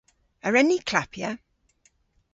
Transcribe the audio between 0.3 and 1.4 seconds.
A wren ni klappya?